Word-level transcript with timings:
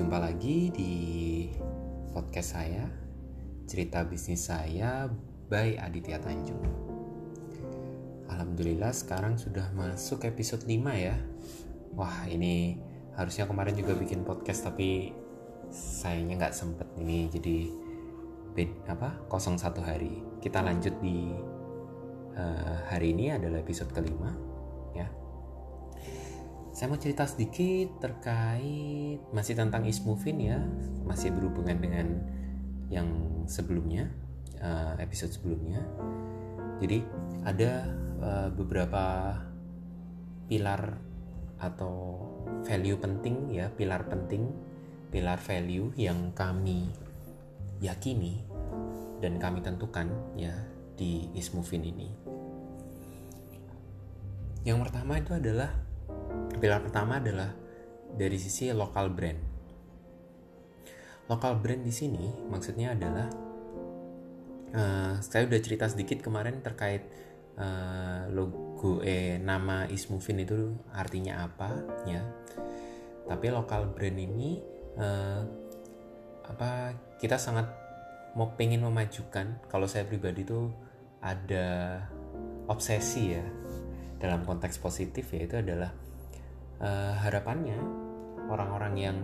jumpa 0.00 0.16
lagi 0.16 0.72
di 0.72 0.92
podcast 2.16 2.56
saya, 2.56 2.88
cerita 3.68 4.00
bisnis 4.00 4.48
saya 4.48 5.04
by 5.52 5.76
Aditya 5.76 6.16
Tanjung. 6.16 6.56
Alhamdulillah 8.32 8.96
sekarang 8.96 9.36
sudah 9.36 9.68
masuk 9.76 10.24
episode 10.24 10.64
5 10.64 10.72
ya. 10.96 11.20
Wah 11.92 12.24
ini 12.32 12.80
harusnya 13.12 13.44
kemarin 13.44 13.76
juga 13.76 13.92
bikin 13.92 14.24
podcast 14.24 14.72
tapi 14.72 15.12
sayangnya 15.68 16.48
nggak 16.48 16.56
sempet 16.56 16.88
ini 16.96 17.28
jadi 17.28 17.68
bed, 18.56 18.72
apa 18.88 19.20
kosong 19.28 19.60
satu 19.60 19.84
hari. 19.84 20.24
Kita 20.40 20.64
lanjut 20.64 20.96
di 21.04 21.28
uh, 22.40 22.88
hari 22.88 23.12
ini 23.12 23.36
adalah 23.36 23.60
episode 23.60 23.92
kelima 23.92 24.32
saya 26.80 26.96
mau 26.96 26.96
cerita 26.96 27.28
sedikit 27.28 28.00
terkait 28.00 29.20
masih 29.36 29.52
tentang 29.52 29.84
Ismovin 29.84 30.40
ya, 30.40 30.64
masih 31.04 31.28
berhubungan 31.28 31.76
dengan 31.76 32.24
yang 32.88 33.04
sebelumnya, 33.44 34.08
uh, 34.64 34.96
episode 34.96 35.28
sebelumnya. 35.28 35.84
Jadi 36.80 37.04
ada 37.44 37.84
uh, 38.24 38.48
beberapa 38.56 39.36
pilar 40.48 40.96
atau 41.60 42.16
value 42.64 42.96
penting 42.96 43.52
ya, 43.52 43.68
pilar 43.76 44.08
penting, 44.08 44.48
pilar 45.12 45.36
value 45.36 45.92
yang 46.00 46.32
kami 46.32 46.88
yakini 47.84 48.40
dan 49.20 49.36
kami 49.36 49.60
tentukan 49.60 50.08
ya 50.32 50.56
di 50.96 51.28
Ismovin 51.36 51.84
ini. 51.84 52.08
Yang 54.64 54.88
pertama 54.88 55.20
itu 55.20 55.36
adalah 55.36 55.89
pilar 56.60 56.84
pertama 56.84 57.18
adalah 57.18 57.50
dari 58.12 58.36
sisi 58.36 58.68
lokal 58.70 59.08
brand. 59.10 59.40
Lokal 61.26 61.56
brand 61.58 61.82
di 61.82 61.94
sini 61.94 62.28
maksudnya 62.52 62.92
adalah 62.92 63.26
uh, 64.76 65.14
saya 65.24 65.48
udah 65.48 65.60
cerita 65.62 65.88
sedikit 65.88 66.20
kemarin 66.20 66.60
terkait 66.60 67.06
uh, 67.56 68.28
logo 68.28 69.00
eh 69.00 69.40
nama 69.40 69.88
Ismovin 69.88 70.44
itu 70.44 70.76
artinya 70.92 71.48
apa 71.48 71.70
ya. 72.04 72.22
Tapi 73.24 73.46
lokal 73.48 73.94
brand 73.94 74.18
ini 74.20 74.60
uh, 75.00 75.42
apa 76.50 76.92
kita 77.22 77.38
sangat 77.38 77.70
mau 78.34 78.54
pengen 78.54 78.82
memajukan 78.86 79.64
kalau 79.70 79.86
saya 79.86 80.06
pribadi 80.06 80.46
tuh 80.46 80.70
ada 81.22 81.98
obsesi 82.70 83.34
ya 83.34 83.44
dalam 84.20 84.46
konteks 84.46 84.78
positif 84.78 85.30
ya 85.32 85.46
itu 85.46 85.56
adalah 85.58 85.90
uh, 86.80 87.14
harapannya 87.20 87.78
orang-orang 88.50 88.94
yang 88.98 89.18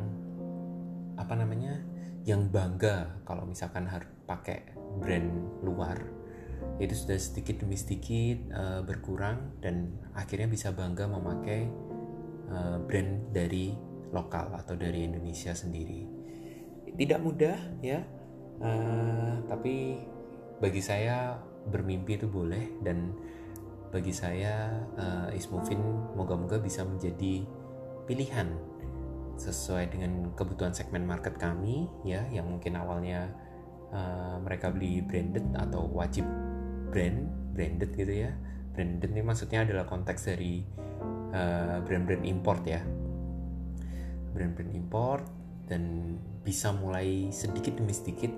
apa 1.17 1.35
namanya 1.35 1.81
yang 2.29 2.47
bangga 2.53 3.23
kalau 3.25 3.49
misalkan 3.49 3.89
harus 3.89 4.09
pakai 4.29 4.77
brand 5.01 5.63
luar 5.65 5.97
itu 6.77 6.93
sudah 6.93 7.17
sedikit 7.17 7.65
demi 7.65 7.77
sedikit 7.77 8.53
uh, 8.53 8.81
berkurang 8.85 9.61
dan 9.65 9.97
akhirnya 10.13 10.49
bisa 10.49 10.73
bangga 10.73 11.09
memakai 11.09 11.69
uh, 12.53 12.79
brand 12.85 13.33
dari 13.33 13.73
lokal 14.13 14.53
atau 14.55 14.79
dari 14.79 15.05
Indonesia 15.05 15.53
sendiri. 15.53 16.05
Tidak 16.97 17.21
mudah 17.21 17.59
ya 17.85 18.01
uh, 18.61 19.33
tapi 19.49 20.01
bagi 20.61 20.81
saya 20.81 21.37
bermimpi 21.69 22.17
itu 22.17 22.29
boleh 22.29 22.81
dan 22.81 23.13
bagi 23.97 24.13
saya 24.13 24.77
uh, 25.01 25.33
Ismovin 25.33 25.81
moga-moga 26.13 26.61
bisa 26.61 26.85
menjadi 26.85 27.49
pilihan 28.05 28.53
sesuai 29.41 29.89
dengan 29.89 30.37
kebutuhan 30.37 30.77
segmen 30.77 31.09
market 31.09 31.41
kami 31.41 31.89
ya 32.05 32.29
yang 32.29 32.45
mungkin 32.45 32.77
awalnya 32.77 33.33
uh, 33.97 34.37
mereka 34.45 34.69
beli 34.69 35.01
branded 35.01 35.49
atau 35.57 35.89
wajib 35.89 36.29
brand 36.93 37.25
branded 37.57 37.97
gitu 37.97 38.29
ya. 38.29 38.37
Branded 38.77 39.09
ini 39.09 39.25
maksudnya 39.25 39.65
adalah 39.65 39.89
konteks 39.89 40.29
dari 40.29 40.61
brand 41.33 41.89
brand-brand 41.89 42.25
import 42.29 42.63
ya. 42.69 42.85
Brand-brand 44.37 44.73
import 44.77 45.25
dan 45.73 46.13
bisa 46.45 46.77
mulai 46.77 47.33
sedikit 47.33 47.81
demi 47.81 47.97
sedikit 47.97 48.29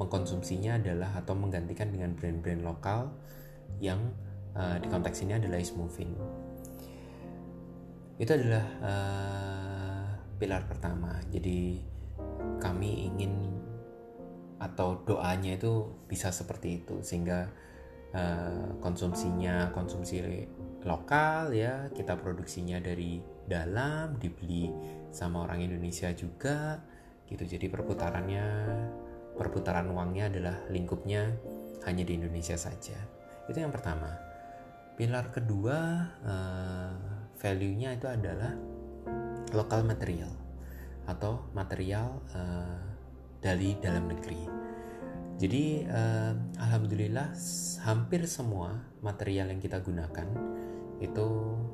mengkonsumsinya 0.00 0.80
adalah 0.80 1.12
atau 1.20 1.36
menggantikan 1.36 1.92
dengan 1.92 2.16
brand-brand 2.16 2.64
lokal 2.64 3.12
yang 3.84 4.00
uh, 4.54 4.76
di 4.80 4.86
konteks 4.88 5.22
ini 5.26 5.38
adalah 5.38 5.58
is 5.58 5.74
moving. 5.74 6.14
Itu 8.18 8.30
adalah 8.34 8.66
uh, 8.80 10.06
pilar 10.38 10.62
pertama. 10.70 11.18
Jadi 11.30 11.82
kami 12.62 13.10
ingin 13.10 13.34
atau 14.62 15.02
doanya 15.02 15.58
itu 15.58 15.92
bisa 16.06 16.30
seperti 16.30 16.80
itu 16.82 17.02
sehingga 17.02 17.50
uh, 18.14 18.78
konsumsinya 18.80 19.74
konsumsi 19.74 20.22
lokal 20.86 21.52
ya 21.52 21.90
kita 21.90 22.16
produksinya 22.16 22.78
dari 22.78 23.18
dalam 23.44 24.16
dibeli 24.16 24.70
sama 25.10 25.44
orang 25.44 25.66
Indonesia 25.66 26.08
juga 26.14 26.80
gitu. 27.28 27.44
Jadi 27.44 27.66
perputarannya 27.66 28.46
perputaran 29.34 29.90
uangnya 29.90 30.30
adalah 30.30 30.56
lingkupnya 30.70 31.34
hanya 31.84 32.06
di 32.06 32.14
Indonesia 32.14 32.54
saja. 32.54 32.96
Itu 33.50 33.60
yang 33.60 33.74
pertama 33.74 34.33
pilar 34.94 35.34
kedua 35.34 36.06
uh, 36.22 36.94
value-nya 37.34 37.98
itu 37.98 38.06
adalah 38.06 38.54
lokal 39.50 39.82
material 39.82 40.30
atau 41.04 41.50
material 41.52 42.22
uh, 42.32 42.78
dari 43.42 43.76
dalam 43.82 44.08
negeri. 44.08 44.42
Jadi 45.34 45.82
uh, 45.90 46.32
alhamdulillah 46.62 47.34
hampir 47.82 48.22
semua 48.30 48.86
material 49.02 49.50
yang 49.50 49.58
kita 49.58 49.82
gunakan 49.82 50.30
itu 51.02 51.26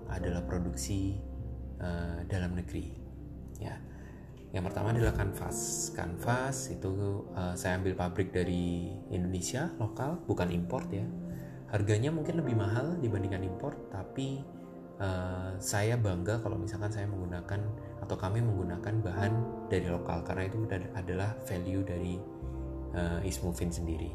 adalah 0.08 0.40
produksi 0.48 1.20
uh, 1.78 2.24
dalam 2.24 2.56
negeri. 2.56 2.88
Ya. 3.60 3.76
Yang 4.50 4.72
pertama 4.72 4.90
adalah 4.96 5.14
kanvas. 5.14 5.92
Kanvas 5.94 6.72
itu 6.72 7.22
uh, 7.36 7.54
saya 7.54 7.78
ambil 7.78 7.94
pabrik 7.94 8.32
dari 8.32 8.90
Indonesia 9.12 9.70
lokal, 9.78 10.18
bukan 10.24 10.50
import 10.50 10.88
ya 10.90 11.04
harganya 11.70 12.10
mungkin 12.10 12.42
lebih 12.42 12.58
mahal 12.58 12.98
dibandingkan 12.98 13.46
impor 13.46 13.78
tapi 13.94 14.42
uh, 14.98 15.54
saya 15.62 15.94
bangga 15.94 16.42
kalau 16.42 16.58
misalkan 16.58 16.90
saya 16.90 17.06
menggunakan 17.06 17.62
atau 18.02 18.16
kami 18.18 18.42
menggunakan 18.42 18.94
bahan 19.00 19.32
dari 19.70 19.86
lokal 19.86 20.26
karena 20.26 20.50
itu 20.50 20.58
adalah 20.98 21.30
value 21.46 21.82
dari 21.86 22.14
uh, 22.94 23.22
Ismovin 23.22 23.70
sendiri. 23.70 24.10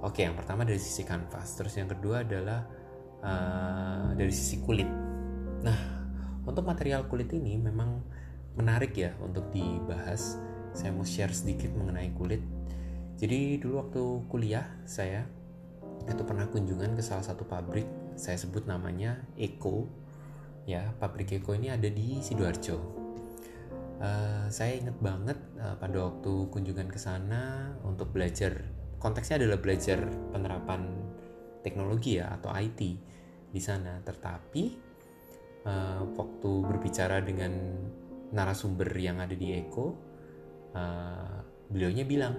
Oke 0.00 0.24
yang 0.24 0.38
pertama 0.38 0.64
dari 0.64 0.80
sisi 0.80 1.04
kanvas 1.04 1.58
terus 1.58 1.76
yang 1.76 1.90
kedua 1.90 2.22
adalah 2.22 2.64
uh, 3.20 4.14
dari 4.14 4.30
sisi 4.30 4.62
kulit. 4.62 4.88
Nah 5.66 5.80
untuk 6.46 6.64
material 6.64 7.04
kulit 7.10 7.28
ini 7.34 7.58
memang 7.58 8.00
menarik 8.54 8.94
ya 8.94 9.12
untuk 9.20 9.50
dibahas. 9.50 10.38
Saya 10.70 10.94
mau 10.94 11.02
share 11.02 11.34
sedikit 11.34 11.74
mengenai 11.74 12.14
kulit. 12.14 12.40
Jadi 13.18 13.58
dulu 13.58 13.82
waktu 13.82 14.02
kuliah 14.30 14.64
saya 14.86 15.26
itu 16.08 16.22
pernah 16.24 16.48
kunjungan 16.48 16.96
ke 16.96 17.02
salah 17.04 17.24
satu 17.24 17.44
pabrik 17.44 17.84
saya 18.16 18.36
sebut 18.36 18.64
namanya 18.68 19.20
Eko. 19.36 19.88
Ya 20.68 20.92
pabrik 21.00 21.32
Eko 21.32 21.56
ini 21.56 21.72
ada 21.72 21.88
di 21.88 22.20
sidoarjo. 22.20 22.78
Uh, 24.00 24.48
saya 24.48 24.80
ingat 24.80 24.96
banget 24.96 25.36
uh, 25.60 25.76
pada 25.76 26.08
waktu 26.08 26.48
kunjungan 26.48 26.88
ke 26.88 26.96
sana 26.96 27.68
untuk 27.84 28.16
belajar 28.16 28.64
konteksnya 28.96 29.44
adalah 29.44 29.60
belajar 29.60 30.08
penerapan 30.32 30.88
teknologi 31.60 32.16
ya 32.16 32.32
atau 32.40 32.52
IT 32.56 32.80
di 33.52 33.60
sana. 33.60 34.00
Tetapi 34.00 34.62
uh, 35.68 36.00
waktu 36.16 36.50
berbicara 36.64 37.20
dengan 37.20 37.52
narasumber 38.30 38.88
yang 38.96 39.18
ada 39.20 39.34
di 39.34 39.52
Eko 39.58 39.86
uh, 40.74 41.36
beliaunya 41.70 42.06
bilang 42.06 42.34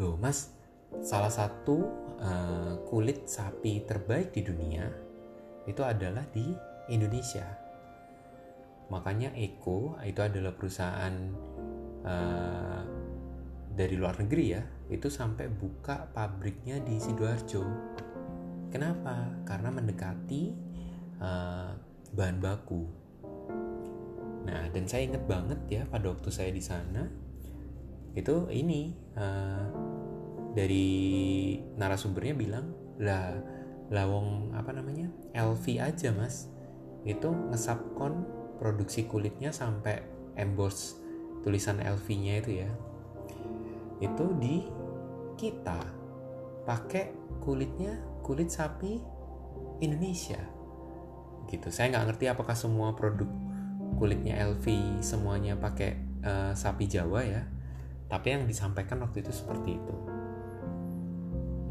loh 0.00 0.16
mas 0.16 0.52
salah 1.00 1.32
satu 1.32 1.76
uh, 2.20 2.74
kulit 2.84 3.24
sapi 3.24 3.88
terbaik 3.88 4.36
di 4.36 4.44
dunia 4.44 4.84
itu 5.64 5.80
adalah 5.80 6.26
di 6.28 6.52
Indonesia. 6.90 7.46
Makanya 8.92 9.32
Eko 9.32 9.96
itu 10.04 10.20
adalah 10.20 10.52
perusahaan 10.52 11.14
uh, 12.04 12.82
dari 13.72 13.96
luar 13.96 14.20
negeri 14.20 14.44
ya, 14.52 14.62
itu 14.92 15.08
sampai 15.08 15.48
buka 15.48 16.12
pabriknya 16.12 16.76
di 16.84 17.00
sidoarjo. 17.00 17.64
Kenapa? 18.68 19.32
Karena 19.48 19.72
mendekati 19.72 20.52
uh, 21.22 21.72
bahan 22.12 22.36
baku. 22.36 22.84
Nah, 24.42 24.68
dan 24.74 24.84
saya 24.90 25.08
ingat 25.08 25.24
banget 25.24 25.60
ya 25.70 25.82
pada 25.88 26.12
waktu 26.12 26.28
saya 26.28 26.50
di 26.50 26.60
sana 26.60 27.06
itu 28.12 28.44
ini 28.52 28.92
uh, 29.16 29.66
dari 30.52 31.56
narasumbernya 31.76 32.34
bilang 32.36 32.72
lah 33.00 33.34
lawong 33.92 34.56
apa 34.56 34.72
namanya 34.72 35.08
LV 35.36 35.64
aja 35.80 36.12
mas. 36.12 36.48
Itu 37.02 37.34
ngesapkon 37.50 38.24
produksi 38.62 39.10
kulitnya 39.10 39.50
sampai 39.50 40.00
emboss 40.38 40.96
tulisan 41.42 41.82
LV-nya 41.82 42.34
itu 42.40 42.50
ya. 42.62 42.70
Itu 43.98 44.32
di 44.38 44.62
kita 45.36 45.80
pakai 46.62 47.10
kulitnya 47.42 47.98
kulit 48.22 48.54
sapi 48.54 49.02
Indonesia. 49.82 50.38
Gitu. 51.50 51.68
Saya 51.74 51.90
nggak 51.90 52.14
ngerti 52.14 52.24
apakah 52.30 52.54
semua 52.54 52.94
produk 52.94 53.26
kulitnya 53.98 54.40
LV 54.50 54.66
semuanya 55.04 55.58
pakai 55.58 55.94
uh, 56.24 56.52
sapi 56.56 56.88
Jawa 56.88 57.22
ya 57.22 57.42
tapi 58.08 58.34
yang 58.34 58.44
disampaikan 58.44 59.00
waktu 59.00 59.24
itu 59.24 59.32
seperti 59.32 59.78
itu 59.78 59.94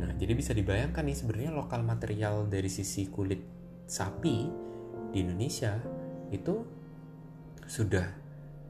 nah 0.01 0.17
jadi 0.17 0.33
bisa 0.33 0.51
dibayangkan 0.57 1.05
nih 1.05 1.17
sebenarnya 1.17 1.51
lokal 1.53 1.85
material 1.85 2.49
dari 2.49 2.67
sisi 2.67 3.05
kulit 3.07 3.39
sapi 3.85 4.49
di 5.13 5.17
Indonesia 5.21 5.77
itu 6.33 6.65
sudah 7.67 8.07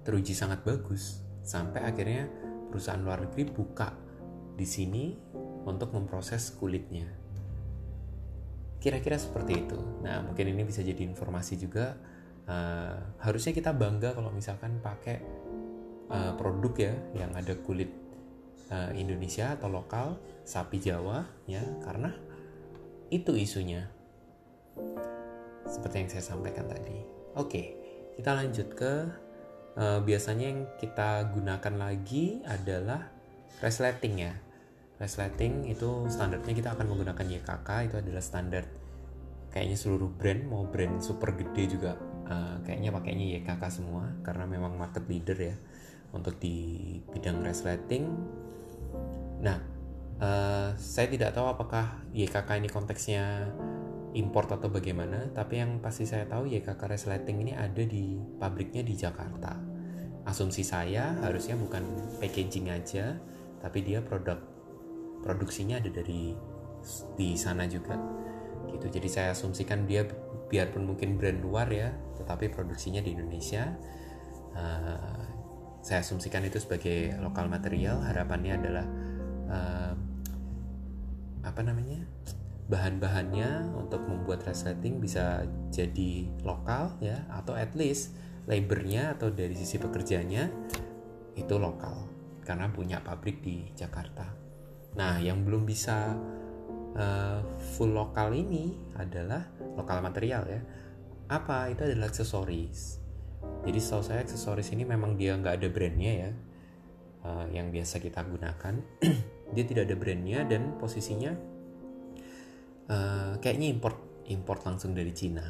teruji 0.03 0.33
sangat 0.33 0.65
bagus 0.65 1.21
sampai 1.41 1.85
akhirnya 1.85 2.27
perusahaan 2.69 3.01
luar 3.01 3.25
negeri 3.27 3.43
buka 3.49 3.93
di 4.57 4.65
sini 4.65 5.13
untuk 5.65 5.93
memproses 5.93 6.53
kulitnya. 6.57 7.05
Kira-kira 8.81 9.17
seperti 9.21 9.61
itu. 9.61 9.77
Nah, 10.01 10.25
mungkin 10.25 10.49
ini 10.49 10.65
bisa 10.65 10.81
jadi 10.81 11.05
informasi 11.05 11.53
juga. 11.61 11.93
Uh, 12.41 12.97
harusnya 13.21 13.53
kita 13.53 13.69
bangga 13.69 14.17
kalau 14.17 14.33
misalkan 14.33 14.81
pakai 14.81 15.21
uh, 16.09 16.33
produk 16.33 16.73
ya 16.73 16.93
yang 17.21 17.31
ada 17.37 17.53
kulit 17.61 18.00
uh, 18.71 18.91
Indonesia 18.95 19.53
atau 19.53 19.67
lokal 19.69 20.17
sapi 20.47 20.81
Jawa 20.81 21.27
ya 21.45 21.61
karena 21.83 22.15
itu 23.11 23.35
isunya 23.35 23.91
seperti 25.67 25.95
yang 26.07 26.09
saya 26.09 26.23
sampaikan 26.23 26.65
tadi. 26.67 27.03
Oke, 27.35 27.75
kita 28.15 28.35
lanjut 28.35 28.71
ke 28.71 28.93
uh, 29.75 29.99
biasanya 30.03 30.45
yang 30.51 30.61
kita 30.79 31.31
gunakan 31.31 31.75
lagi 31.75 32.39
adalah 32.47 33.11
resleting 33.59 34.25
ya. 34.25 34.33
Resleting 34.99 35.67
itu 35.67 36.07
standarnya 36.07 36.53
kita 36.55 36.69
akan 36.75 36.87
menggunakan 36.87 37.25
YKK 37.27 37.69
itu 37.91 37.95
adalah 37.99 38.23
standar 38.23 38.63
kayaknya 39.51 39.75
seluruh 39.75 40.07
brand 40.07 40.47
mau 40.47 40.63
brand 40.63 41.03
super 41.03 41.35
gede 41.35 41.75
juga 41.75 41.99
uh, 42.31 42.63
kayaknya 42.63 42.89
pakainya 42.95 43.25
YKK 43.43 43.63
semua 43.67 44.07
karena 44.23 44.47
memang 44.47 44.79
market 44.79 45.03
leader 45.11 45.35
ya 45.35 45.55
untuk 46.15 46.39
di 46.39 46.97
bidang 47.11 47.43
resleting. 47.43 48.07
Nah, 49.41 49.57
uh, 50.21 50.69
saya 50.77 51.07
tidak 51.09 51.33
tahu 51.33 51.49
apakah 51.49 52.05
YKK 52.13 52.61
ini 52.61 52.69
konteksnya 52.69 53.49
import 54.13 54.51
atau 54.51 54.67
bagaimana, 54.67 55.31
tapi 55.31 55.63
yang 55.63 55.79
pasti 55.79 56.03
saya 56.03 56.27
tahu 56.27 56.47
YKK 56.51 56.81
Resleting 56.83 57.37
ini 57.47 57.53
ada 57.55 57.81
di 57.81 58.19
pabriknya 58.37 58.83
di 58.83 58.93
Jakarta. 58.93 59.55
Asumsi 60.27 60.61
saya 60.61 61.17
harusnya 61.23 61.57
bukan 61.57 61.83
packaging 62.21 62.69
aja, 62.69 63.17
tapi 63.63 63.81
dia 63.81 64.03
produk 64.03 64.37
produksinya 65.21 65.79
ada 65.79 65.89
dari 65.89 66.35
di 67.15 67.33
sana 67.37 67.65
juga. 67.65 67.97
Gitu. 68.69 68.99
Jadi 68.99 69.07
saya 69.09 69.33
asumsikan 69.33 69.89
dia 69.89 70.05
biarpun 70.51 70.85
mungkin 70.85 71.15
brand 71.17 71.39
luar 71.41 71.71
ya, 71.71 71.89
tetapi 72.19 72.51
produksinya 72.51 73.01
di 73.01 73.15
Indonesia. 73.15 73.73
Uh, 74.51 75.40
saya 75.81 76.05
asumsikan 76.05 76.45
itu 76.45 76.61
sebagai 76.61 77.17
lokal 77.19 77.49
material. 77.49 78.01
Harapannya 78.01 78.53
adalah 78.57 78.85
uh, 79.49 79.93
apa 81.45 81.61
namanya? 81.65 82.01
bahan-bahannya 82.71 83.67
untuk 83.75 83.99
membuat 84.07 84.47
resleting 84.47 85.03
bisa 85.03 85.43
jadi 85.75 86.31
lokal 86.47 86.95
ya 87.03 87.19
atau 87.27 87.51
at 87.51 87.75
least 87.75 88.15
labornya 88.47 89.11
atau 89.11 89.27
dari 89.27 89.51
sisi 89.51 89.75
pekerjanya 89.75 90.47
itu 91.35 91.55
lokal 91.59 92.07
karena 92.47 92.71
punya 92.71 93.03
pabrik 93.03 93.43
di 93.43 93.67
Jakarta. 93.75 94.23
Nah, 94.95 95.19
yang 95.19 95.43
belum 95.43 95.67
bisa 95.67 96.15
uh, 96.95 97.39
full 97.75 97.91
lokal 97.91 98.31
ini 98.31 98.71
adalah 98.95 99.51
lokal 99.75 99.99
material 99.99 100.47
ya. 100.47 100.61
Apa 101.27 101.71
itu 101.71 101.83
adalah 101.83 102.07
aksesoris. 102.07 103.00
Jadi 103.61 103.77
setahu 103.77 104.03
saya 104.05 104.25
aksesoris 104.25 104.73
ini 104.73 104.83
memang 104.85 105.17
dia 105.17 105.37
nggak 105.37 105.61
ada 105.61 105.67
brandnya 105.69 106.11
ya, 106.27 106.31
uh, 107.25 107.45
yang 107.53 107.69
biasa 107.69 108.01
kita 108.01 108.25
gunakan. 108.25 108.73
dia 109.53 109.63
tidak 109.67 109.91
ada 109.91 109.95
brandnya 109.99 110.39
dan 110.47 110.79
posisinya 110.79 111.35
uh, 112.87 113.33
kayaknya 113.43 113.67
import 113.75 113.99
import 114.31 114.61
langsung 114.63 114.95
dari 114.95 115.11
Cina 115.11 115.43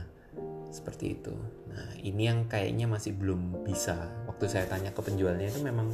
seperti 0.72 1.20
itu. 1.20 1.36
Nah 1.68 2.00
ini 2.00 2.32
yang 2.32 2.48
kayaknya 2.48 2.88
masih 2.88 3.14
belum 3.14 3.68
bisa. 3.68 4.26
Waktu 4.26 4.48
saya 4.48 4.66
tanya 4.72 4.96
ke 4.96 5.04
penjualnya 5.04 5.52
itu 5.52 5.60
memang 5.60 5.92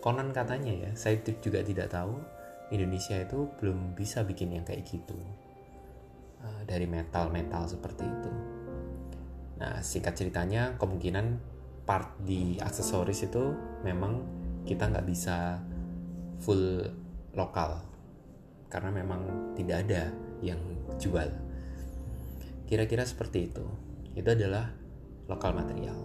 konon 0.00 0.30
katanya 0.30 0.88
ya, 0.88 0.90
saya 0.96 1.20
juga 1.20 1.60
tidak 1.60 1.92
tahu 1.92 2.16
Indonesia 2.70 3.18
itu 3.18 3.50
belum 3.58 3.98
bisa 3.98 4.22
bikin 4.22 4.54
yang 4.54 4.64
kayak 4.64 4.86
gitu 4.86 5.18
uh, 6.40 6.62
dari 6.64 6.86
metal 6.86 7.28
metal 7.28 7.66
seperti 7.66 8.06
itu. 8.06 8.30
Nah 9.60 9.84
singkat 9.84 10.16
ceritanya 10.16 10.74
kemungkinan 10.80 11.38
part 11.84 12.16
di 12.24 12.56
aksesoris 12.56 13.28
itu 13.28 13.52
memang 13.84 14.24
kita 14.64 14.88
nggak 14.88 15.06
bisa 15.06 15.60
full 16.40 16.80
lokal 17.36 17.84
karena 18.72 18.90
memang 18.90 19.52
tidak 19.54 19.84
ada 19.86 20.08
yang 20.40 20.58
jual. 20.96 21.28
Kira-kira 22.64 23.02
seperti 23.04 23.50
itu. 23.50 23.66
Itu 24.14 24.30
adalah 24.30 24.70
lokal 25.26 25.54
material. 25.54 25.98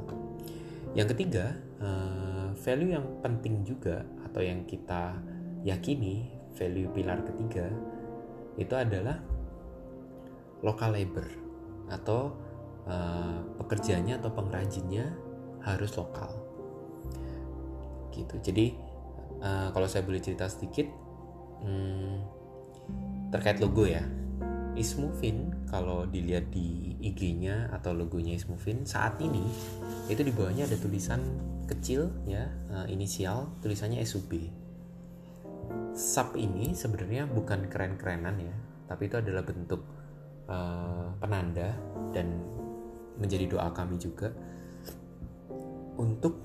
Yang 0.97 1.13
ketiga, 1.13 1.53
uh, 1.83 2.49
value 2.55 2.95
yang 2.95 3.05
penting 3.21 3.61
juga 3.67 4.01
atau 4.25 4.41
yang 4.41 4.63
kita 4.65 5.17
yakini, 5.65 6.29
value 6.55 6.89
pilar 6.95 7.21
ketiga 7.27 7.67
itu 8.55 8.71
adalah 8.71 9.19
lokal 10.63 10.95
labor 10.95 11.27
atau 11.91 12.33
uh, 12.85 13.41
pekerjanya 13.61 14.17
atau 14.21 14.31
pengrajinnya 14.33 15.13
harus 15.65 15.91
lokal. 15.97 16.31
Gitu. 18.13 18.35
Jadi 18.39 18.65
uh, 19.41 19.69
kalau 19.73 19.89
saya 19.89 20.05
boleh 20.05 20.21
cerita 20.23 20.47
sedikit 20.47 20.87
hmm, 21.65 22.13
terkait 23.33 23.59
logo 23.59 23.83
ya 23.83 24.05
Ismovin 24.75 25.55
kalau 25.71 26.03
dilihat 26.03 26.51
di 26.51 26.99
IG-nya 26.99 27.71
atau 27.71 27.95
logonya 27.95 28.35
Ismovin 28.35 28.83
saat 28.83 29.15
ini 29.23 29.43
itu 30.11 30.19
di 30.19 30.35
bawahnya 30.35 30.67
ada 30.67 30.75
tulisan 30.75 31.23
kecil 31.65 32.11
ya 32.27 32.45
uh, 32.69 32.85
inisial 32.91 33.55
tulisannya 33.63 34.03
SUB. 34.03 34.31
Sub 35.95 36.35
ini 36.35 36.75
sebenarnya 36.75 37.23
bukan 37.25 37.71
keren-kerenan 37.71 38.35
ya, 38.37 38.55
tapi 38.85 39.07
itu 39.07 39.15
adalah 39.15 39.47
bentuk 39.47 39.79
uh, 40.51 41.15
penanda 41.23 41.71
dan 42.11 42.35
menjadi 43.19 43.47
doa 43.47 43.69
kami 43.71 43.95
juga 43.99 44.31
untuk 45.95 46.41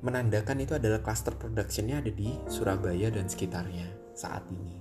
menandakan 0.00 0.62
itu 0.62 0.78
adalah 0.78 1.02
cluster 1.02 1.34
productionnya 1.34 1.98
ada 1.98 2.12
di 2.12 2.30
Surabaya 2.46 3.10
dan 3.10 3.26
sekitarnya 3.26 4.14
saat 4.14 4.46
ini. 4.48 4.78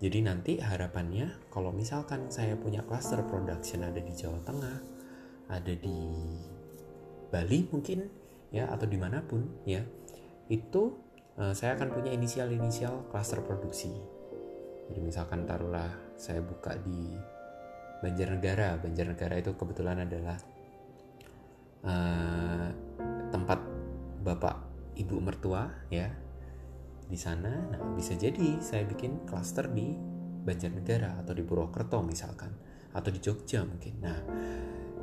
Jadi 0.00 0.18
nanti 0.20 0.52
harapannya 0.60 1.48
kalau 1.48 1.70
misalkan 1.70 2.28
saya 2.28 2.58
punya 2.58 2.82
cluster 2.84 3.20
production 3.24 3.86
ada 3.86 4.00
di 4.00 4.12
Jawa 4.12 4.40
Tengah, 4.42 4.76
ada 5.48 5.74
di 5.76 5.98
Bali 7.30 7.64
mungkin 7.70 8.08
ya 8.50 8.68
atau 8.68 8.84
di 8.88 8.98
mana 8.98 9.22
pun 9.24 9.64
ya, 9.64 9.80
itu 10.50 10.96
uh, 11.38 11.54
saya 11.54 11.78
akan 11.78 11.94
punya 11.94 12.10
inisial-inisial 12.12 13.08
cluster 13.08 13.40
produksi. 13.44 13.92
Jadi 14.92 15.00
misalkan 15.00 15.48
taruhlah 15.48 15.88
saya 16.20 16.44
buka 16.44 16.76
di 16.84 17.16
Banjarnegara, 18.04 18.76
Banjarnegara 18.84 19.40
itu 19.40 19.56
kebetulan 19.56 20.04
adalah 20.04 20.36
uh, 21.88 22.68
tempat 23.32 23.64
bapak 24.20 24.56
ibu 25.00 25.16
mertua 25.24 25.72
ya 25.88 26.12
di 27.08 27.16
sana. 27.16 27.64
Nah 27.72 27.80
bisa 27.96 28.12
jadi 28.12 28.60
saya 28.60 28.84
bikin 28.84 29.24
klaster 29.24 29.72
di 29.72 29.96
Banjarnegara 30.44 31.24
atau 31.24 31.32
di 31.32 31.40
Purwokerto 31.40 32.04
misalkan 32.04 32.52
atau 32.92 33.08
di 33.08 33.24
Jogja 33.24 33.64
mungkin. 33.64 33.94
Nah 34.04 34.18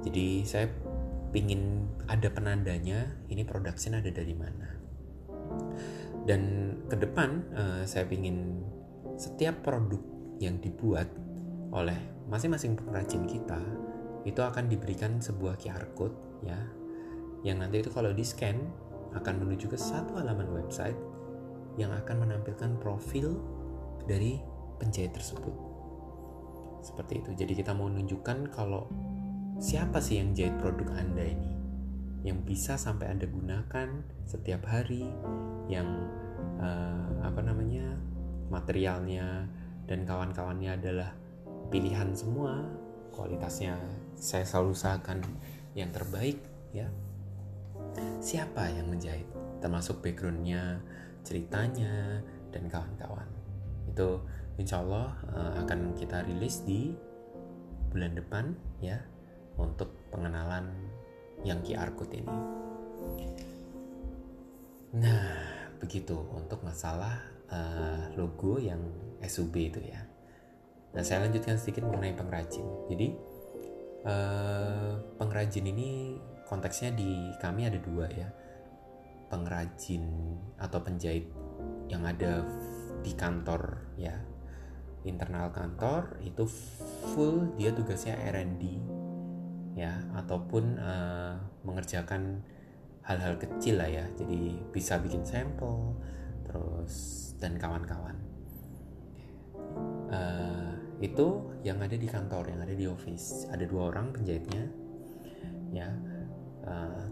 jadi 0.06 0.46
saya 0.46 0.70
pingin 1.34 1.90
ada 2.06 2.30
penandanya 2.30 3.18
ini 3.34 3.42
production 3.42 3.98
ada 3.98 4.14
dari 4.14 4.38
mana. 4.38 4.70
Dan 6.22 6.42
ke 6.86 7.02
depan 7.02 7.30
uh, 7.58 7.82
saya 7.90 8.06
pingin 8.06 8.62
setiap 9.18 9.66
produk 9.66 10.02
yang 10.38 10.62
dibuat 10.62 11.10
oleh 11.74 11.98
masing-masing 12.32 12.80
pengrajin 12.80 13.28
kita 13.28 13.60
itu 14.24 14.40
akan 14.40 14.72
diberikan 14.72 15.20
sebuah 15.20 15.60
QR 15.60 15.92
code 15.94 16.16
ya 16.48 16.58
yang 17.44 17.60
nanti 17.60 17.84
itu 17.84 17.92
kalau 17.92 18.16
di 18.16 18.24
scan 18.24 18.56
akan 19.12 19.44
menuju 19.44 19.68
ke 19.68 19.76
satu 19.76 20.16
halaman 20.16 20.48
website 20.56 20.96
yang 21.76 21.92
akan 21.92 22.28
menampilkan 22.28 22.80
profil 22.80 23.40
dari 24.08 24.40
penjahit 24.80 25.14
tersebut. 25.16 25.54
Seperti 26.82 27.22
itu. 27.22 27.32
Jadi 27.38 27.54
kita 27.54 27.72
mau 27.78 27.88
menunjukkan 27.88 28.50
kalau 28.50 28.90
siapa 29.62 30.02
sih 30.02 30.18
yang 30.18 30.34
jahit 30.34 30.58
produk 30.58 30.90
Anda 30.98 31.26
ini? 31.26 31.52
Yang 32.26 32.40
bisa 32.46 32.74
sampai 32.78 33.14
Anda 33.14 33.30
gunakan 33.30 33.90
setiap 34.26 34.66
hari, 34.70 35.06
yang 35.70 35.90
uh, 36.62 37.22
apa 37.26 37.42
namanya 37.42 37.98
materialnya 38.50 39.50
dan 39.86 40.06
kawan-kawannya 40.06 40.78
adalah 40.78 41.14
pilihan 41.72 42.12
semua, 42.12 42.68
kualitasnya 43.16 43.80
saya 44.20 44.44
selalu 44.44 44.76
usahakan 44.76 45.24
yang 45.74 45.90
terbaik 45.96 46.38
ya. 46.76 46.92
Siapa 48.20 48.68
yang 48.70 48.92
menjahit? 48.92 49.26
Termasuk 49.64 50.04
backgroundnya, 50.04 50.84
ceritanya, 51.24 52.20
dan 52.52 52.68
kawan-kawan. 52.68 53.28
Itu 53.88 54.22
insya 54.60 54.84
Allah 54.84 55.16
uh, 55.32 55.54
akan 55.64 55.96
kita 55.96 56.28
rilis 56.28 56.62
di 56.68 56.92
bulan 57.92 58.16
depan 58.16 58.52
ya 58.84 59.00
untuk 59.56 59.92
pengenalan 60.12 60.68
yang 61.48 61.60
QR 61.64 61.92
code 61.96 62.20
ini. 62.20 62.38
Nah, 64.92 65.24
begitu 65.80 66.20
untuk 66.36 66.62
masalah 66.68 67.16
uh, 67.48 68.12
logo 68.20 68.60
yang 68.60 68.80
SUB 69.24 69.56
itu 69.72 69.80
ya. 69.82 70.11
Nah, 70.92 71.04
saya 71.04 71.28
lanjutkan 71.28 71.56
sedikit 71.56 71.88
mengenai 71.88 72.16
pengrajin. 72.16 72.68
Jadi, 72.92 73.08
uh, 74.04 75.00
pengrajin 75.16 75.66
ini 75.68 76.20
konteksnya 76.48 76.92
di 76.92 77.32
kami 77.40 77.68
ada 77.68 77.80
dua 77.80 78.12
ya. 78.12 78.28
Pengrajin 79.32 80.04
atau 80.60 80.84
penjahit 80.84 81.32
yang 81.88 82.04
ada 82.04 82.44
di 83.02 83.12
kantor 83.16 83.82
ya 83.98 84.14
internal 85.02 85.50
kantor 85.50 86.22
itu 86.22 86.46
full 87.14 87.58
dia 87.58 87.74
tugasnya 87.74 88.18
R&D 88.30 88.64
ya 89.74 89.98
ataupun 90.14 90.78
uh, 90.78 91.36
mengerjakan 91.66 92.44
hal-hal 93.02 93.40
kecil 93.42 93.82
lah 93.82 93.90
ya 93.90 94.06
jadi 94.14 94.62
bisa 94.70 95.02
bikin 95.02 95.26
sampel 95.26 95.98
terus 96.46 97.34
dan 97.42 97.58
kawan-kawan 97.58 98.14
uh, 100.14 100.71
itu 101.02 101.58
yang 101.66 101.82
ada 101.82 101.98
di 101.98 102.06
kantor 102.06 102.54
yang 102.54 102.62
ada 102.62 102.76
di 102.78 102.86
office 102.86 103.50
ada 103.50 103.66
dua 103.66 103.90
orang 103.90 104.14
penjahitnya 104.14 104.70
ya 105.74 105.90
uh, 106.70 107.04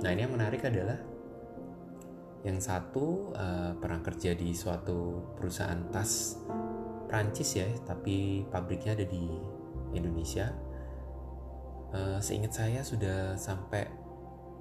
nah 0.00 0.08
ini 0.08 0.24
yang 0.24 0.32
menarik 0.32 0.64
adalah 0.64 0.96
yang 2.44 2.60
satu 2.60 3.32
uh, 3.32 3.72
pernah 3.80 4.04
kerja 4.04 4.36
di 4.36 4.52
suatu 4.52 5.32
perusahaan 5.36 5.80
tas 5.88 6.36
Prancis 7.14 7.54
ya, 7.54 7.70
tapi 7.86 8.42
pabriknya 8.50 8.98
ada 8.98 9.06
di 9.06 9.24
Indonesia. 9.94 10.50
Uh, 11.94 12.18
seingat 12.18 12.58
saya 12.58 12.82
sudah 12.82 13.38
sampai 13.38 13.86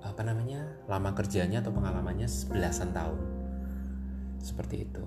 apa 0.05 0.21
namanya 0.21 0.61
lama 0.85 1.17
kerjanya 1.17 1.65
atau 1.65 1.73
pengalamannya 1.73 2.29
belasan 2.53 2.93
tahun 2.93 3.17
seperti 4.37 4.85
itu. 4.85 5.01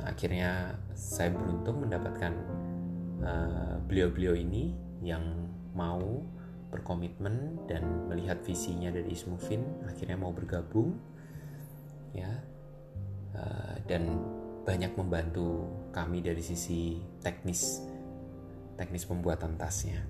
Nah, 0.00 0.16
akhirnya 0.16 0.80
saya 0.96 1.28
beruntung 1.28 1.84
mendapatkan 1.84 2.32
uh, 3.22 3.76
beliau-beliau 3.86 4.34
ini 4.36 4.74
yang 5.04 5.22
mau 5.76 6.24
berkomitmen 6.72 7.68
dan 7.70 8.10
melihat 8.10 8.42
visinya 8.42 8.90
dari 8.90 9.14
Ismufin 9.14 9.86
akhirnya 9.86 10.18
mau 10.18 10.34
bergabung 10.34 10.98
ya 12.16 12.32
uh, 13.36 13.76
dan 13.86 14.18
banyak 14.66 14.98
membantu 14.98 15.70
kami 15.94 16.18
dari 16.24 16.42
sisi 16.42 16.98
teknis 17.22 17.86
teknis 18.74 19.06
pembuatan 19.08 19.56
tasnya. 19.56 20.02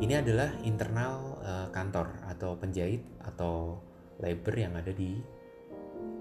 Ini 0.00 0.24
adalah 0.24 0.56
internal 0.64 1.38
uh, 1.44 1.68
kantor 1.68 2.24
atau 2.26 2.56
penjahit 2.56 3.04
atau 3.22 3.76
labor 4.18 4.54
yang 4.56 4.74
ada 4.74 4.90
di 4.90 5.20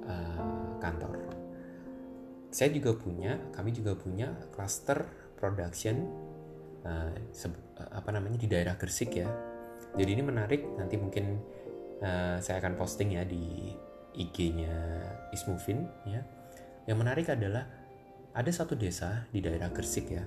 uh, 0.05 0.77
kantor. 0.77 1.46
Saya 2.47 2.71
juga 2.71 2.95
punya, 2.95 3.37
kami 3.51 3.75
juga 3.75 3.93
punya 3.93 4.31
cluster 4.55 5.03
production 5.37 6.07
uh, 6.87 7.13
apa 7.93 8.09
namanya 8.09 8.39
di 8.41 8.47
daerah 8.49 8.79
Gresik 8.79 9.19
ya. 9.19 9.29
Jadi 9.93 10.09
ini 10.17 10.23
menarik. 10.23 10.63
Nanti 10.79 10.95
mungkin 10.95 11.37
uh, 12.01 12.37
saya 12.39 12.63
akan 12.63 12.79
posting 12.79 13.17
ya 13.19 13.23
di 13.27 13.73
IG-nya 14.17 14.73
Ismufin 15.35 15.85
ya. 16.07 16.23
Yang 16.87 16.97
menarik 16.97 17.27
adalah 17.29 17.67
ada 18.31 18.51
satu 18.53 18.77
desa 18.77 19.27
di 19.29 19.43
daerah 19.43 19.69
Gresik 19.69 20.07
ya. 20.09 20.23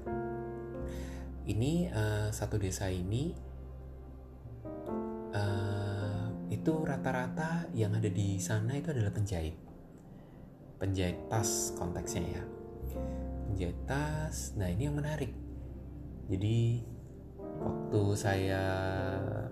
Ini 1.50 1.72
uh, 1.90 2.28
satu 2.30 2.60
desa 2.60 2.86
ini 2.92 3.32
uh, 5.34 6.26
itu 6.50 6.72
rata-rata 6.84 7.70
yang 7.74 7.96
ada 7.96 8.10
di 8.10 8.38
sana 8.42 8.76
itu 8.76 8.90
adalah 8.90 9.10
penjahit. 9.14 9.69
Penjahit 10.80 11.28
tas 11.28 11.76
konteksnya 11.76 12.24
ya. 12.24 12.42
Penjahit 13.46 13.78
tas. 13.84 14.56
Nah, 14.56 14.72
ini 14.72 14.88
yang 14.88 14.96
menarik. 14.96 15.30
Jadi 16.32 16.80
waktu 17.60 18.02
saya 18.16 18.62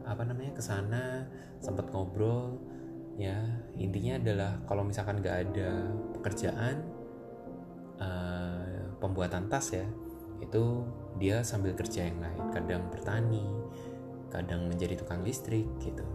apa 0.09 0.25
namanya 0.25 0.57
ke 0.57 0.63
sana 0.65 1.29
sempat 1.61 1.93
ngobrol 1.93 2.57
ya 3.19 3.37
intinya 3.75 4.17
adalah 4.17 4.53
kalau 4.65 4.87
misalkan 4.87 5.21
nggak 5.21 5.37
ada 5.51 5.71
pekerjaan 6.17 6.87
uh, 7.99 8.95
pembuatan 9.03 9.51
tas 9.51 9.75
ya 9.75 9.85
itu 10.39 10.87
dia 11.19 11.43
sambil 11.43 11.75
kerja 11.75 12.07
yang 12.07 12.23
lain 12.23 12.41
kadang 12.55 12.87
bertani 12.95 13.43
kadang 14.31 14.71
menjadi 14.71 15.03
tukang 15.03 15.27
listrik 15.27 15.67
gitu 15.83 16.07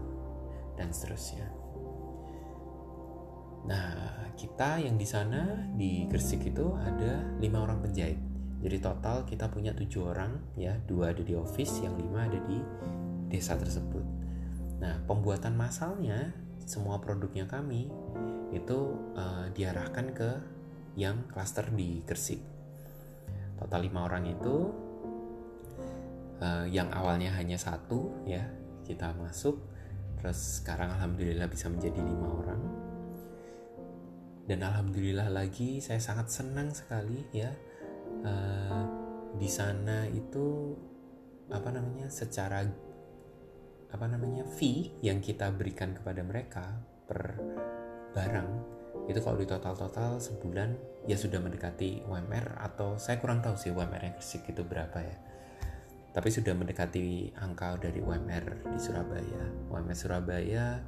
dan 0.79 0.96
seterusnya 0.96 1.51
nah 3.67 4.12
kita 4.36 4.82
yang 4.82 4.98
di 4.98 5.08
sana 5.08 5.70
di 5.78 6.06
Gresik 6.10 6.48
itu 6.50 6.74
ada 6.80 7.24
lima 7.38 7.63
orang 7.63 7.82
penjahit 7.84 8.20
jadi 8.63 8.80
total 8.80 9.28
kita 9.28 9.52
punya 9.52 9.75
tujuh 9.75 10.13
orang 10.13 10.40
ya 10.56 10.78
dua 10.88 11.12
ada 11.12 11.22
di 11.22 11.36
office 11.36 11.84
yang 11.84 11.94
lima 12.00 12.25
ada 12.28 12.40
di 12.48 12.58
desa 13.30 13.58
tersebut 13.60 14.04
nah 14.80 15.00
pembuatan 15.06 15.56
masalnya 15.56 16.34
semua 16.63 17.00
produknya 17.00 17.44
kami 17.48 17.92
itu 18.54 18.96
uh, 19.18 19.50
diarahkan 19.52 20.13
ke 20.13 20.30
yang 20.94 21.25
klaster 21.34 21.66
di 21.74 22.06
Gresik. 22.06 22.40
Total 23.58 23.82
lima 23.82 24.06
orang 24.06 24.30
itu 24.30 24.70
uh, 26.42 26.66
yang 26.70 26.94
awalnya 26.94 27.34
hanya 27.34 27.58
satu 27.58 28.13
ya 28.30 28.46
kita 28.86 29.16
masuk, 29.18 29.58
terus 30.22 30.62
sekarang 30.62 30.94
alhamdulillah 30.94 31.50
bisa 31.50 31.72
menjadi 31.72 31.98
lima 31.98 32.28
orang. 32.30 32.62
Dan 34.44 34.60
alhamdulillah 34.60 35.32
lagi 35.32 35.80
saya 35.80 36.04
sangat 36.04 36.28
senang 36.28 36.76
sekali 36.76 37.24
ya 37.32 37.48
uh, 38.28 38.84
di 39.40 39.48
sana 39.48 40.04
itu 40.12 40.76
apa 41.48 41.72
namanya 41.72 42.12
secara 42.12 42.64
apa 43.94 44.06
namanya 44.10 44.44
fee 44.58 44.92
yang 45.00 45.24
kita 45.24 45.54
berikan 45.54 45.96
kepada 45.96 46.26
mereka 46.26 46.66
per 47.08 47.40
barang 48.12 48.50
itu 49.08 49.20
kalau 49.20 49.36
di 49.36 49.48
total-total 49.48 50.20
sebulan 50.20 50.76
ya 51.04 51.20
sudah 51.20 51.44
mendekati 51.44 52.08
UMR 52.08 52.56
atau 52.64 52.96
saya 52.96 53.20
kurang 53.20 53.44
tahu 53.44 53.60
sih 53.60 53.72
UMR 53.76 54.00
yang 54.00 54.16
Gresik 54.16 54.48
itu 54.48 54.64
berapa 54.64 54.96
ya. 55.04 55.18
Tapi 56.14 56.30
sudah 56.30 56.54
mendekati 56.56 57.36
angka 57.36 57.76
dari 57.82 58.00
UMR 58.00 58.70
di 58.70 58.80
Surabaya. 58.80 59.44
UMR 59.68 59.98
Surabaya 59.98 60.80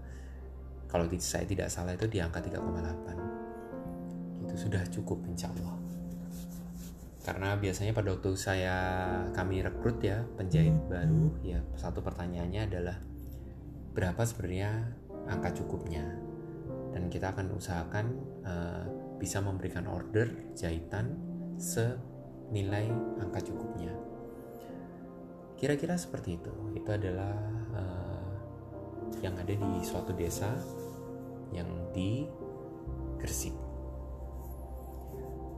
kalau 0.88 1.12
saya 1.20 1.44
tidak 1.44 1.68
salah 1.68 1.98
itu 1.98 2.08
di 2.08 2.24
angka 2.24 2.40
3,8 2.40 3.35
itu 4.46 4.70
sudah 4.70 4.82
cukup 4.94 5.25
insya 5.25 5.50
Allah. 5.50 5.75
Karena 7.25 7.58
biasanya 7.58 7.90
pada 7.98 8.14
waktu 8.14 8.38
saya 8.38 8.75
kami 9.34 9.66
rekrut 9.66 9.98
ya 10.06 10.22
penjahit 10.38 10.78
hmm. 10.78 10.90
baru 10.94 11.25
ya 11.42 11.60
satu 11.74 12.06
pertanyaannya 12.06 12.62
adalah 12.70 12.98
berapa 13.98 14.22
sebenarnya 14.22 14.94
angka 15.25 15.58
cukupnya? 15.58 16.06
Dan 16.94 17.10
kita 17.10 17.34
akan 17.34 17.52
usahakan 17.58 18.06
uh, 18.46 18.86
bisa 19.18 19.42
memberikan 19.42 19.90
order 19.90 20.30
jahitan 20.54 21.18
senilai 21.58 22.88
angka 23.20 23.52
cukupnya. 23.52 23.92
Kira-kira 25.58 25.98
seperti 25.98 26.38
itu. 26.40 26.54
Itu 26.78 26.94
adalah 26.94 27.36
uh, 27.74 28.32
yang 29.25 29.34
ada 29.36 29.52
di 29.52 29.72
suatu 29.82 30.14
desa 30.14 30.54
yang 31.52 31.68
di 31.92 32.28
Gresik 33.18 33.65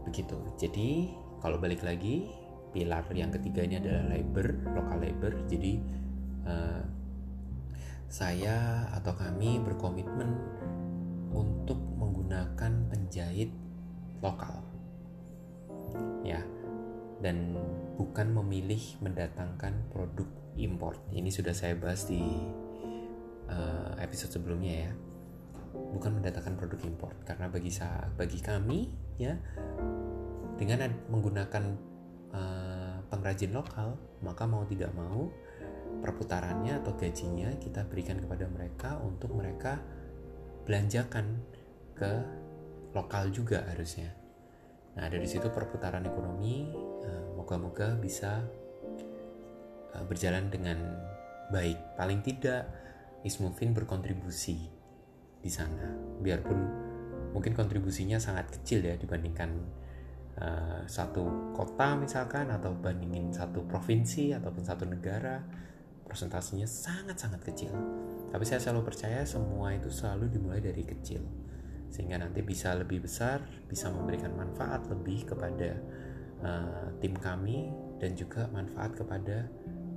begitu 0.07 0.39
jadi 0.55 1.11
kalau 1.43 1.59
balik 1.59 1.83
lagi 1.83 2.31
pilar 2.71 3.03
yang 3.11 3.31
ketiga 3.31 3.63
ini 3.67 3.79
adalah 3.79 4.07
labor 4.11 4.47
lokal 4.73 4.97
labor 5.03 5.33
jadi 5.51 5.73
uh, 6.47 6.81
saya 8.07 8.87
atau 8.95 9.11
kami 9.11 9.59
berkomitmen 9.59 10.31
untuk 11.35 11.77
menggunakan 11.99 12.87
penjahit 12.87 13.51
lokal 14.23 14.63
ya 16.23 16.39
dan 17.21 17.57
bukan 17.97 18.29
memilih 18.29 18.81
mendatangkan 19.01 19.73
produk 19.89 20.29
import. 20.57 21.01
Ini 21.09 21.29
sudah 21.33 21.53
saya 21.53 21.73
bahas 21.77 22.05
di 22.05 22.21
uh, 23.49 23.93
episode 23.97 24.37
sebelumnya 24.37 24.89
ya. 24.89 24.91
Bukan 25.77 26.21
mendatangkan 26.21 26.57
produk 26.57 26.81
import 26.85 27.17
karena 27.25 27.49
bagi 27.49 27.69
saya, 27.73 28.09
bagi 28.17 28.41
kami 28.41 28.89
ya 29.17 29.33
dengan 30.57 30.89
menggunakan 31.09 31.63
uh, 32.33 32.97
pengrajin 33.09 33.53
lokal 33.53 33.97
maka 34.25 34.49
mau 34.49 34.65
tidak 34.65 34.89
mau 34.93 35.29
perputarannya 36.01 36.81
atau 36.81 36.93
gajinya 36.93 37.49
kita 37.57 37.85
berikan 37.85 38.21
kepada 38.21 38.45
mereka 38.49 38.97
untuk 39.01 39.33
mereka 39.33 39.81
belanjakan 40.65 41.41
ke 41.97 42.11
lokal 42.93 43.29
juga 43.33 43.65
harusnya. 43.71 44.13
Nah 44.97 45.05
dari 45.09 45.25
situ 45.29 45.49
perputaran 45.49 46.05
ekonomi 46.05 46.69
uh, 47.05 47.33
moga-moga 47.37 47.97
bisa 47.97 48.45
uh, 49.93 50.05
berjalan 50.05 50.49
dengan 50.49 50.77
baik. 51.53 51.97
Paling 51.97 52.21
tidak 52.21 52.67
Ismufin 53.25 53.73
berkontribusi 53.73 54.69
di 55.41 55.49
sana, 55.49 55.89
biarpun 56.21 56.86
mungkin 57.37 57.53
kontribusinya 57.53 58.17
sangat 58.17 58.49
kecil 58.49 58.81
ya 58.81 58.97
dibandingkan 58.97 59.53
uh, 60.41 60.81
satu 60.89 61.53
kota 61.53 61.93
misalkan 61.93 62.49
atau 62.49 62.73
bandingin 62.73 63.29
satu 63.29 63.61
provinsi 63.69 64.33
ataupun 64.33 64.65
satu 64.65 64.89
negara 64.89 65.45
persentasenya 66.07 66.65
sangat-sangat 66.65 67.45
kecil. 67.45 67.69
Tapi 68.33 68.41
saya 68.41 68.57
selalu 68.57 68.89
percaya 68.89 69.21
semua 69.27 69.75
itu 69.75 69.91
selalu 69.91 70.33
dimulai 70.33 70.63
dari 70.63 70.81
kecil. 70.81 71.21
Sehingga 71.91 72.17
nanti 72.17 72.41
bisa 72.41 72.73
lebih 72.73 73.03
besar, 73.03 73.43
bisa 73.67 73.91
memberikan 73.91 74.31
manfaat 74.33 74.87
lebih 74.87 75.27
kepada 75.27 75.77
uh, 76.41 76.89
tim 77.03 77.13
kami 77.15 77.69
dan 77.99 78.15
juga 78.15 78.47
manfaat 78.49 78.95
kepada 78.95 79.51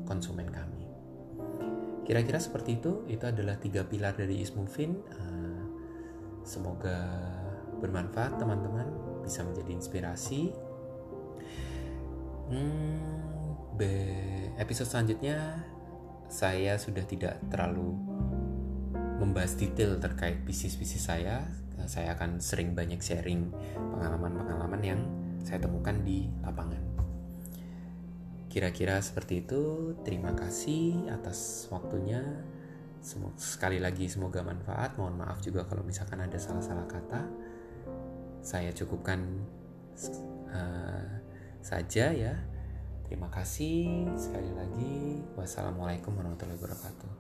konsumen 0.04 0.50
kami. 0.50 0.90
Kira-kira 2.02 2.42
seperti 2.42 2.82
itu, 2.82 3.06
itu 3.06 3.22
adalah 3.22 3.54
tiga 3.62 3.86
pilar 3.86 4.18
dari 4.18 4.42
Ismufin. 4.42 4.98
Uh, 5.14 5.29
semoga 6.50 6.98
bermanfaat 7.78 8.42
teman-teman, 8.42 8.90
bisa 9.22 9.46
menjadi 9.46 9.70
inspirasi. 9.70 10.50
Hmm, 12.50 13.30
episode 14.58 14.90
selanjutnya 14.90 15.62
saya 16.26 16.74
sudah 16.74 17.06
tidak 17.06 17.38
terlalu 17.46 17.94
membahas 19.22 19.54
detail 19.54 20.02
terkait 20.02 20.42
bisnis-bisnis 20.42 21.06
saya. 21.06 21.46
Saya 21.86 22.12
akan 22.18 22.42
sering 22.42 22.76
banyak 22.76 23.00
sharing 23.00 23.48
pengalaman-pengalaman 23.78 24.82
yang 24.84 25.00
saya 25.46 25.64
temukan 25.64 25.96
di 26.02 26.28
lapangan. 26.44 26.82
Kira-kira 28.50 28.98
seperti 29.00 29.46
itu. 29.46 29.94
Terima 30.02 30.34
kasih 30.34 31.08
atas 31.08 31.70
waktunya. 31.70 32.20
Sekali 33.00 33.80
lagi 33.80 34.06
semoga 34.06 34.44
manfaat. 34.44 34.96
Mohon 34.96 35.24
maaf 35.24 35.40
juga 35.40 35.64
kalau 35.64 35.84
misalkan 35.84 36.20
ada 36.20 36.36
salah-salah 36.36 36.84
kata. 36.88 37.22
Saya 38.40 38.72
cukupkan 38.72 39.20
uh, 40.52 41.04
saja 41.60 42.12
ya. 42.12 42.34
Terima 43.04 43.26
kasih 43.32 44.06
sekali 44.14 44.54
lagi. 44.54 45.24
Wassalamualaikum 45.34 46.14
warahmatullahi 46.14 46.60
wabarakatuh. 46.60 47.19